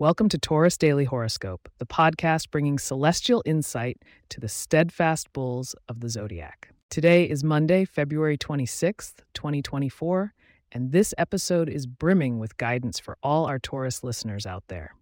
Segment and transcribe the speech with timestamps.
[0.00, 5.98] Welcome to Taurus Daily Horoscope, the podcast bringing celestial insight to the steadfast bulls of
[5.98, 6.68] the zodiac.
[6.88, 10.34] Today is Monday, February 26th, 2024,
[10.70, 14.94] and this episode is brimming with guidance for all our Taurus listeners out there.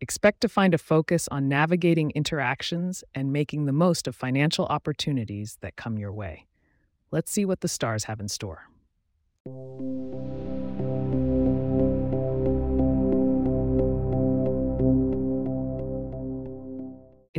[0.00, 5.58] Expect to find a focus on navigating interactions and making the most of financial opportunities
[5.60, 6.46] that come your way.
[7.10, 8.70] Let's see what the stars have in store.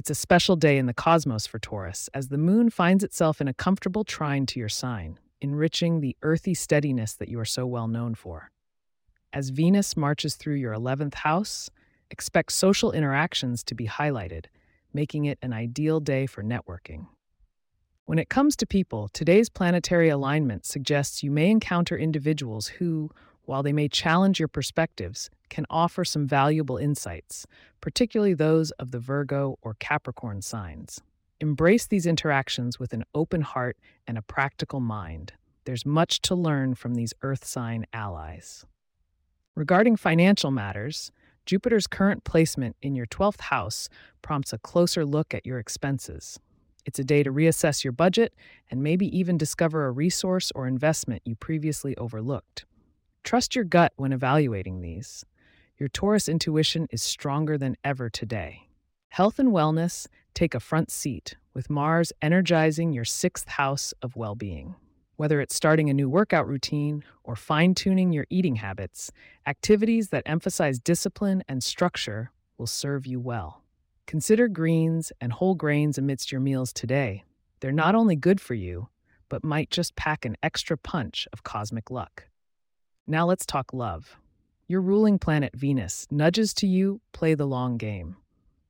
[0.05, 3.47] It's a special day in the cosmos for Taurus as the moon finds itself in
[3.47, 7.87] a comfortable trine to your sign, enriching the earthy steadiness that you are so well
[7.87, 8.51] known for.
[9.33, 11.71] As Venus marches through your 11th house,
[12.11, 14.45] expect social interactions to be highlighted,
[14.93, 17.07] making it an ideal day for networking.
[18.05, 23.09] When it comes to people, today's planetary alignment suggests you may encounter individuals who,
[23.47, 27.45] while they may challenge your perspectives, can offer some valuable insights,
[27.81, 31.01] particularly those of the Virgo or Capricorn signs.
[31.39, 35.33] Embrace these interactions with an open heart and a practical mind.
[35.65, 38.65] There's much to learn from these Earth sign allies.
[39.55, 41.11] Regarding financial matters,
[41.45, 43.89] Jupiter's current placement in your 12th house
[44.21, 46.39] prompts a closer look at your expenses.
[46.85, 48.33] It's a day to reassess your budget
[48.69, 52.65] and maybe even discover a resource or investment you previously overlooked.
[53.25, 55.25] Trust your gut when evaluating these.
[55.79, 58.69] Your Taurus intuition is stronger than ever today.
[59.09, 64.35] Health and wellness take a front seat, with Mars energizing your sixth house of well
[64.35, 64.75] being.
[65.15, 69.11] Whether it's starting a new workout routine or fine tuning your eating habits,
[69.47, 72.29] activities that emphasize discipline and structure
[72.59, 73.63] will serve you well.
[74.05, 77.23] Consider greens and whole grains amidst your meals today.
[77.59, 78.89] They're not only good for you,
[79.29, 82.25] but might just pack an extra punch of cosmic luck.
[83.07, 84.17] Now let's talk love.
[84.67, 88.15] Your ruling planet Venus nudges to you play the long game.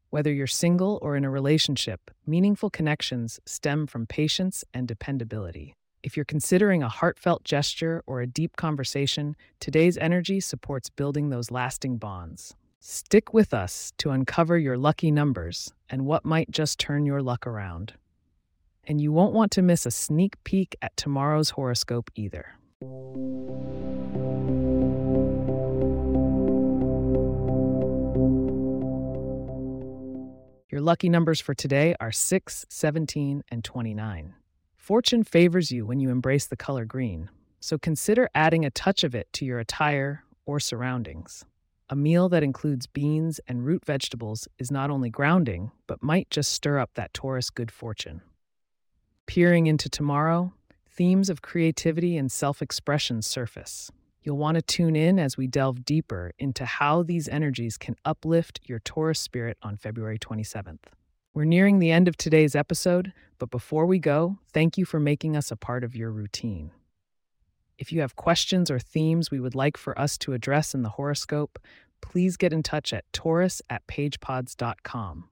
[0.09, 5.73] Whether you're single or in a relationship, meaningful connections stem from patience and dependability.
[6.03, 11.49] If you're considering a heartfelt gesture or a deep conversation, today's energy supports building those
[11.49, 12.55] lasting bonds.
[12.81, 17.47] Stick with us to uncover your lucky numbers and what might just turn your luck
[17.47, 17.93] around.
[18.83, 22.55] And you won't want to miss a sneak peek at tomorrow's horoscope either.
[30.85, 34.35] Lucky numbers for today are 6, 17, and 29.
[34.77, 39.15] Fortune favors you when you embrace the color green, so consider adding a touch of
[39.15, 41.43] it to your attire or surroundings.
[41.89, 46.51] A meal that includes beans and root vegetables is not only grounding, but might just
[46.51, 48.21] stir up that Taurus good fortune.
[49.25, 50.53] Peering into tomorrow,
[50.87, 53.91] themes of creativity and self expression surface.
[54.25, 58.59] You'll want to tune in as we delve deeper into how these energies can uplift
[58.63, 60.79] your Taurus spirit on February 27th.
[61.35, 65.37] We're nearing the end of today's episode, but before we go, thank you for making
[65.37, 66.71] us a part of your routine.
[67.77, 70.89] If you have questions or themes we would like for us to address in the
[70.89, 71.59] horoscope,
[72.01, 75.29] please get in touch at taurus at pagepods.com.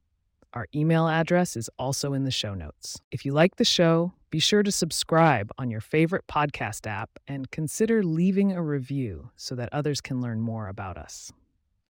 [0.53, 3.01] Our email address is also in the show notes.
[3.09, 7.51] If you like the show, be sure to subscribe on your favorite podcast app and
[7.51, 11.31] consider leaving a review so that others can learn more about us.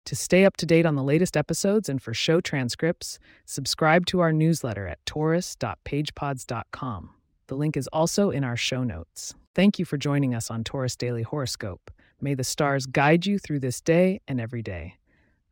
[0.03, 4.19] To stay up to date on the latest episodes and for show transcripts, subscribe to
[4.19, 7.09] our newsletter at taurus.pagepods.com.
[7.47, 9.33] The link is also in our show notes.
[9.55, 11.91] Thank you for joining us on Taurus Daily Horoscope.
[12.19, 14.95] May the stars guide you through this day and every day.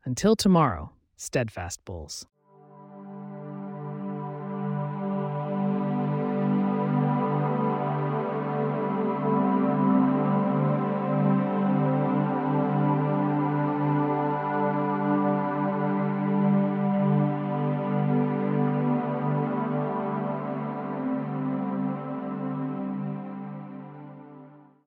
[0.04, 2.26] Until tomorrow, steadfast bulls.